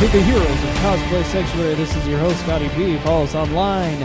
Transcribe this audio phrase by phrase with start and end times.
[0.00, 1.74] to the Heroes of Cosplay Sanctuary.
[1.74, 2.96] This is your host, Scotty B.
[3.00, 3.98] Follow us online.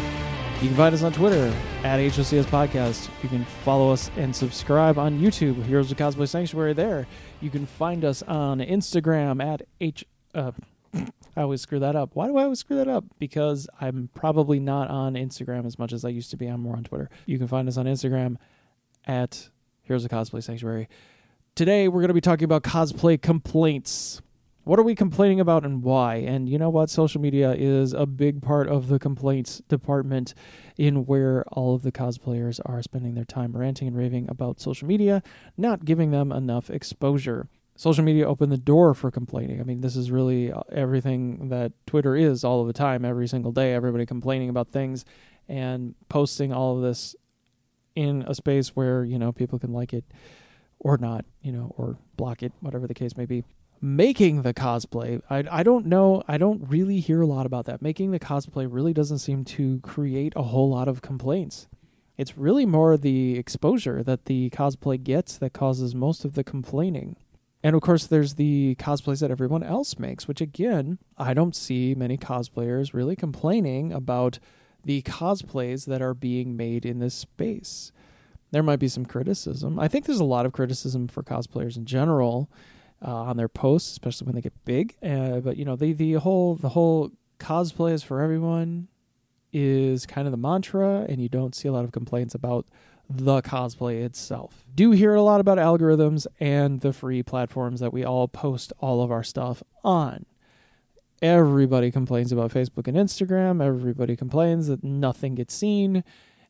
[0.62, 1.55] You can find us on Twitter
[1.86, 3.07] at HOCS Podcast.
[3.23, 6.73] You can follow us and subscribe on YouTube, Heroes of Cosplay Sanctuary.
[6.73, 7.08] There,
[7.39, 10.04] you can find us on Instagram at H.
[10.34, 10.52] Uh,
[10.94, 12.09] I always screw that up.
[12.14, 13.05] Why do I always screw that up?
[13.18, 16.48] Because I'm probably not on Instagram as much as I used to be.
[16.48, 17.09] I'm more on Twitter.
[17.26, 18.35] You can find us on Instagram
[19.07, 19.48] at
[19.84, 20.90] Heroes of Cosplay Sanctuary.
[21.55, 24.21] Today, we're going to be talking about cosplay complaints.
[24.66, 26.16] What are we complaining about and why?
[26.16, 26.90] And you know what?
[26.90, 30.34] Social media is a big part of the complaints department
[30.76, 34.88] in where all of the cosplayers are spending their time ranting and raving about social
[34.88, 35.22] media,
[35.55, 37.48] not giving them enough exposure.
[37.76, 39.60] Social media opened the door for complaining.
[39.60, 43.27] I mean, this is really uh, everything that Twitter is all of the time, every
[43.27, 43.76] single day.
[43.76, 45.05] Everybody complaining about things
[45.48, 47.16] and posting all of this
[47.94, 50.05] in a space where, you know, people can like it
[50.79, 53.44] or not, you know, or block it, whatever the case may be
[53.81, 57.82] making the cosplay I, I don't know i don't really hear a lot about that.
[57.82, 61.67] Making the cosplay really doesn't seem to create a whole lot of complaints.
[62.17, 67.17] It's really more the exposure that the cosplay gets that causes most of the complaining.
[67.63, 71.95] And of course there's the cosplays that everyone else makes which again i don't see
[71.95, 74.39] many cosplayers really complaining about
[74.85, 77.91] the cosplays that are being made in this space.
[78.51, 79.79] There might be some criticism.
[79.79, 82.50] I think there's a lot of criticism for cosplayers in general
[83.06, 84.95] uh, on their posts, especially when they get big.
[85.03, 88.88] Uh, but you know, the the whole the whole cosplay is for everyone
[89.53, 92.66] is kind of the mantra, and you don't see a lot of complaints about
[93.09, 94.66] the cosplay itself.
[94.73, 99.01] Do hear a lot about algorithms and the free platforms that we all post all
[99.01, 100.25] of our stuff on.
[101.22, 103.63] Everybody complains about Facebook and Instagram.
[103.63, 106.03] Everybody complains that nothing gets seen.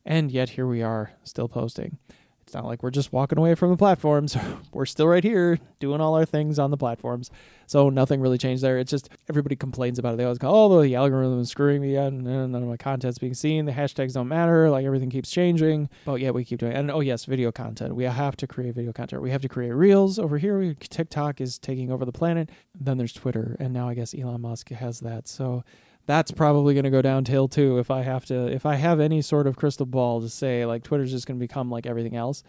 [0.04, 1.98] And yet here we are still posting.
[2.46, 4.36] It's not like we're just walking away from the platforms.
[4.72, 7.28] we're still right here doing all our things on the platforms.
[7.66, 8.78] So nothing really changed there.
[8.78, 10.18] It's just everybody complains about it.
[10.18, 13.34] They always go, oh, the algorithm is screwing me and none of my content's being
[13.34, 13.64] seen.
[13.64, 14.70] The hashtags don't matter.
[14.70, 15.88] Like everything keeps changing.
[16.04, 16.78] But yeah, we keep doing it.
[16.78, 17.96] And oh, yes, video content.
[17.96, 19.22] We have to create video content.
[19.22, 20.56] We have to create reels over here.
[20.56, 22.50] We, TikTok is taking over the planet.
[22.78, 23.56] Then there's Twitter.
[23.58, 25.26] And now I guess Elon Musk has that.
[25.26, 25.64] So
[26.06, 29.20] that's probably going to go downhill too if I have to if I have any
[29.20, 32.42] sort of crystal ball to say like Twitter's just going to become like everything else.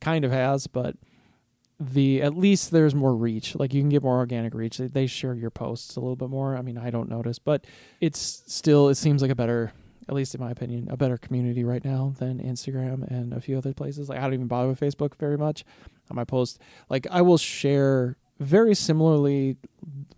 [0.00, 0.96] Kind of has, but
[1.78, 3.54] the at least there's more reach.
[3.54, 4.78] Like you can get more organic reach.
[4.78, 6.56] They, they share your posts a little bit more.
[6.56, 7.66] I mean, I don't notice, but
[8.00, 9.72] it's still it seems like a better
[10.08, 13.56] at least in my opinion, a better community right now than Instagram and a few
[13.56, 14.08] other places.
[14.08, 15.64] Like I don't even bother with Facebook very much
[16.10, 16.58] on my post.
[16.88, 19.56] Like I will share very similarly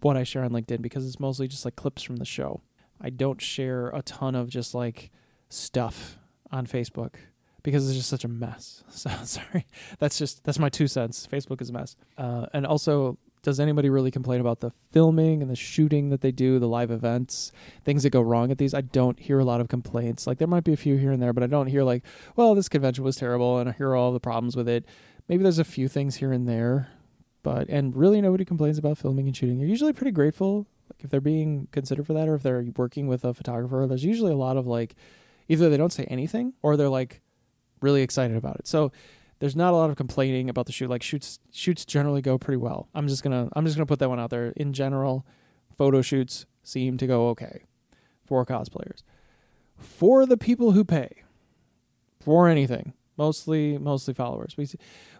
[0.00, 2.62] what I share on LinkedIn because it's mostly just like clips from the show.
[3.04, 5.10] I don't share a ton of just like
[5.50, 6.18] stuff
[6.50, 7.16] on Facebook
[7.62, 8.82] because it's just such a mess.
[8.90, 9.66] So sorry,
[9.98, 11.28] that's just that's my two cents.
[11.30, 11.96] Facebook is a mess.
[12.16, 16.32] Uh, and also, does anybody really complain about the filming and the shooting that they
[16.32, 17.52] do, the live events,
[17.84, 18.72] things that go wrong at these?
[18.72, 20.26] I don't hear a lot of complaints.
[20.26, 22.04] Like there might be a few here and there, but I don't hear like,
[22.36, 24.86] well, this convention was terrible, and I hear all the problems with it.
[25.28, 26.88] Maybe there's a few things here and there,
[27.44, 29.58] but and really nobody complains about filming and shooting.
[29.58, 33.06] They're usually pretty grateful like if they're being considered for that or if they're working
[33.06, 34.96] with a photographer, there's usually a lot of like
[35.48, 37.20] either they don't say anything or they're like
[37.80, 38.66] really excited about it.
[38.66, 38.90] So
[39.38, 40.90] there's not a lot of complaining about the shoot.
[40.90, 42.88] Like shoots shoots generally go pretty well.
[42.94, 44.52] I'm just gonna I'm just gonna put that one out there.
[44.56, 45.24] In general,
[45.76, 47.62] photo shoots seem to go okay
[48.24, 49.02] for cosplayers.
[49.76, 51.22] For the people who pay
[52.20, 54.68] for anything, mostly mostly followers, we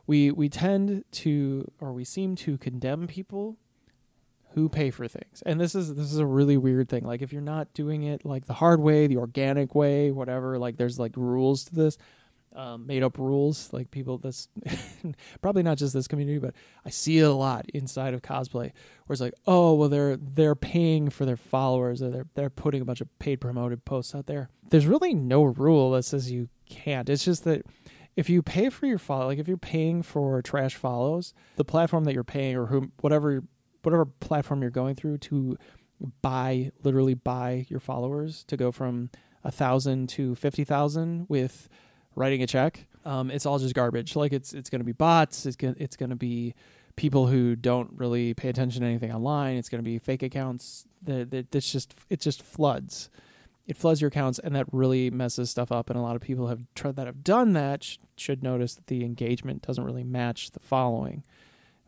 [0.07, 3.59] we we tend to or we seem to condemn people
[4.55, 5.43] who pay for things.
[5.45, 7.05] And this is this is a really weird thing.
[7.05, 10.77] Like if you're not doing it like the hard way, the organic way, whatever, like
[10.77, 11.99] there's like rules to this.
[12.57, 14.47] Um, made up rules like people this
[15.43, 16.55] probably not just this community but
[16.87, 18.71] i see it a lot inside of cosplay
[19.07, 22.81] where it's like oh well they're they're paying for their followers or they're they're putting
[22.81, 26.49] a bunch of paid promoted posts out there there's really no rule that says you
[26.69, 27.67] can't it's just that
[28.17, 32.05] if you pay for your follow like if you're paying for trash follows the platform
[32.05, 33.43] that you're paying or whom whatever
[33.83, 35.57] whatever platform you're going through to
[36.23, 39.11] buy literally buy your followers to go from
[39.45, 41.69] a thousand to fifty thousand with
[42.17, 42.87] writing a check.
[43.05, 44.17] Um, it's all just garbage.
[44.17, 45.47] Like it's it's going to be bots.
[45.47, 46.55] It's gonna it's going to be
[46.97, 49.57] people who don't really pay attention to anything online.
[49.57, 50.87] It's going to be fake accounts.
[51.03, 53.11] That that that's just it just floods.
[53.67, 55.89] It floods your accounts, and that really messes stuff up.
[55.89, 58.89] And a lot of people have tried that have done that sh- should notice that
[58.89, 61.25] the engagement doesn't really match the following.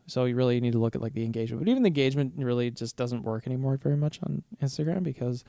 [0.06, 1.62] So you really need to look at like the engagement.
[1.62, 5.44] But even the engagement really just doesn't work anymore very much on Instagram because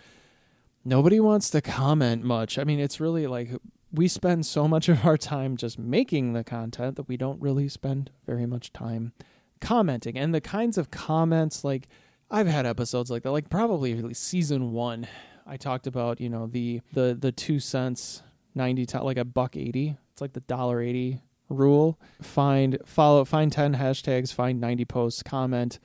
[0.83, 2.57] nobody wants to comment much.
[2.57, 3.51] I mean, it's really like
[3.93, 7.69] we spend so much of our time just making the content that we don't really
[7.69, 9.13] spend very much time
[9.61, 10.17] commenting.
[10.17, 11.87] And the kinds of comments like
[12.29, 15.07] I've had episodes like that, like probably season one.
[15.47, 18.21] I talked about you know the the the two cents
[18.53, 19.97] ninety to, like a buck eighty.
[20.11, 21.99] It's like the dollar eighty rule.
[22.21, 25.79] Find follow find ten hashtags, find ninety posts, comment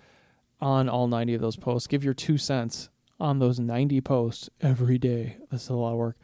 [0.60, 1.86] on all ninety of those posts.
[1.86, 2.88] Give your two cents
[3.20, 5.36] on those ninety posts every day.
[5.50, 6.16] That's a lot of work,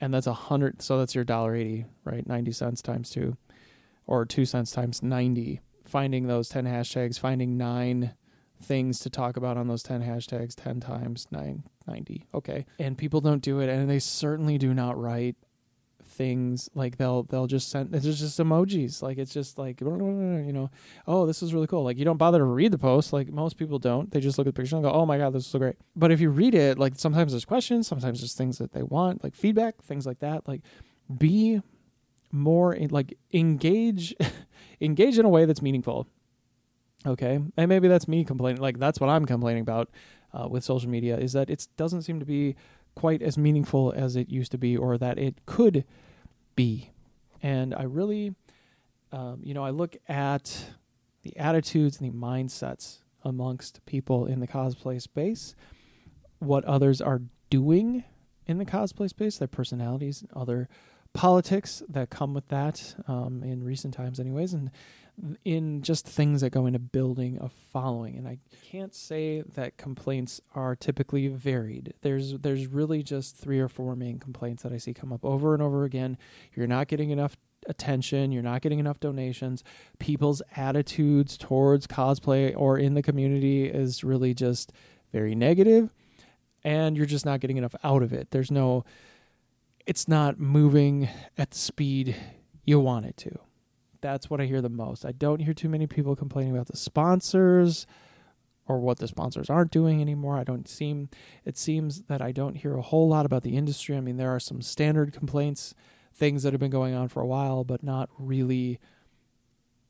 [0.00, 0.80] and that's a hundred.
[0.82, 2.26] So that's your dollar eighty, right?
[2.26, 3.36] Ninety cents times two,
[4.06, 5.60] or two cents times ninety.
[5.84, 8.12] Finding those ten hashtags, finding nine
[8.60, 12.66] things to talk about on those 10 hashtags 10 times 990 okay.
[12.78, 15.36] And people don't do it and they certainly do not write
[16.04, 19.02] things like they'll they'll just send it's just emojis.
[19.02, 20.70] Like it's just like you know
[21.06, 21.84] oh this is really cool.
[21.84, 23.12] Like you don't bother to read the post.
[23.12, 24.10] Like most people don't.
[24.10, 25.76] They just look at the picture and go oh my god this is so great.
[25.94, 29.22] But if you read it like sometimes there's questions sometimes there's things that they want
[29.22, 30.48] like feedback things like that.
[30.48, 30.62] Like
[31.16, 31.62] be
[32.32, 34.14] more like engage
[34.80, 36.06] engage in a way that's meaningful
[37.06, 38.60] Okay, and maybe that's me complaining.
[38.60, 39.90] Like that's what I'm complaining about
[40.32, 42.56] uh, with social media is that it doesn't seem to be
[42.94, 45.84] quite as meaningful as it used to be, or that it could
[46.56, 46.90] be.
[47.40, 48.34] And I really,
[49.12, 50.72] um, you know, I look at
[51.22, 55.54] the attitudes and the mindsets amongst people in the cosplay space,
[56.40, 58.04] what others are doing
[58.46, 60.68] in the cosplay space, their personalities, other
[61.12, 64.70] politics that come with that um, in recent times, anyways, and
[65.44, 68.16] in just things that go into building a following.
[68.16, 68.38] And i
[68.70, 71.94] can't say that complaints are typically varied.
[72.02, 75.54] There's there's really just three or four main complaints that i see come up over
[75.54, 76.18] and over again.
[76.54, 79.64] You're not getting enough attention you're not getting enough donations.
[79.98, 84.72] People's attitudes towards cosplay or in the community is really just
[85.12, 85.90] very negative
[86.64, 88.30] and you're just not getting enough out of it.
[88.30, 88.84] There's no
[89.88, 92.14] it's not moving at the speed
[92.64, 93.40] you want it to
[94.00, 95.04] that's what I hear the most.
[95.04, 97.86] I don't hear too many people complaining about the sponsors
[98.66, 100.38] or what the sponsors aren't doing anymore.
[100.38, 101.08] I don't seem
[101.44, 103.96] it seems that I don't hear a whole lot about the industry.
[103.96, 105.74] I mean, there are some standard complaints,
[106.14, 108.78] things that have been going on for a while, but not really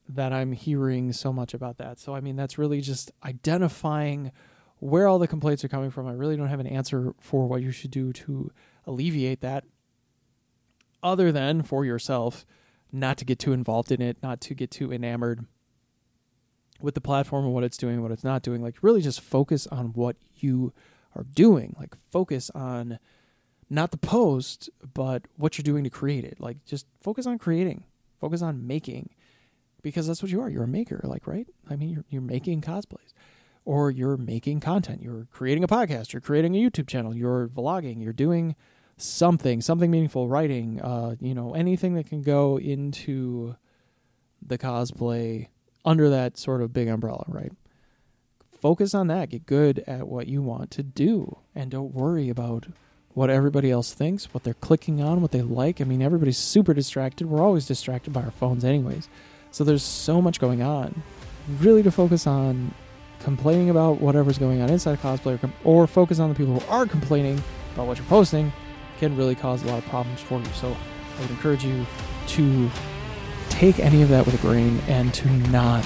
[0.08, 1.98] that I'm hearing so much about that.
[1.98, 4.32] So I mean, that's really just identifying
[4.78, 6.06] where all the complaints are coming from.
[6.06, 8.50] I really don't have an answer for what you should do to
[8.86, 9.64] alleviate that
[11.02, 12.44] other than for yourself
[12.92, 15.44] not to get too involved in it, not to get too enamored
[16.80, 18.62] with the platform and what it's doing, what it's not doing.
[18.62, 20.72] Like really just focus on what you
[21.14, 21.74] are doing.
[21.78, 22.98] Like focus on
[23.68, 26.40] not the post, but what you're doing to create it.
[26.40, 27.84] Like just focus on creating.
[28.20, 29.10] Focus on making.
[29.82, 30.48] Because that's what you are.
[30.48, 31.46] You're a maker, like right?
[31.68, 33.12] I mean you're you're making cosplays.
[33.64, 35.02] Or you're making content.
[35.02, 38.56] You're creating a podcast, you're creating a YouTube channel, you're vlogging, you're doing
[38.98, 43.56] something, something meaningful, writing, uh, you know, anything that can go into
[44.44, 45.48] the cosplay
[45.84, 47.52] under that sort of big umbrella, right?
[48.60, 49.30] Focus on that.
[49.30, 52.66] Get good at what you want to do and don't worry about
[53.14, 55.80] what everybody else thinks, what they're clicking on, what they like.
[55.80, 57.28] I mean, everybody's super distracted.
[57.28, 59.08] We're always distracted by our phones, anyways.
[59.50, 61.02] So there's so much going on.
[61.60, 62.74] Really, to focus on
[63.20, 66.72] complaining about whatever's going on inside cosplay or, com- or focus on the people who
[66.72, 67.42] are complaining
[67.74, 68.52] about what you're posting
[68.98, 70.46] can really cause a lot of problems for you.
[70.46, 70.76] So
[71.16, 71.86] I would encourage you
[72.28, 72.70] to
[73.48, 75.84] take any of that with a grain and to not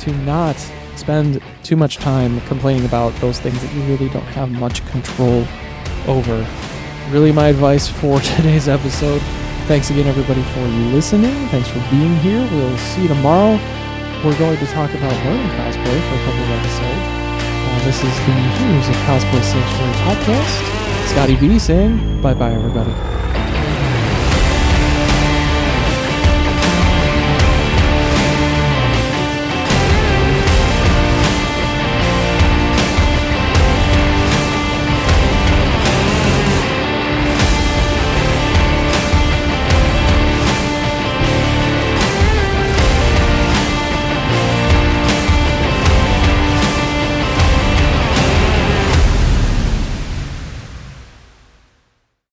[0.00, 0.56] to not
[0.96, 5.44] spend too much time complaining about those things that you really don't have much control
[6.06, 6.46] over.
[7.10, 9.20] Really my advice for today's episode.
[9.66, 10.60] Thanks again everybody for
[10.94, 11.34] listening.
[11.48, 12.40] Thanks for being here.
[12.52, 13.58] We'll see you tomorrow.
[14.24, 17.04] We're going to talk about learning cosplay for a couple of episodes.
[17.68, 20.77] Uh, this is the Heroes of Cosplay Sanctuary podcast.
[21.10, 23.17] Scotty B saying bye bye, everybody.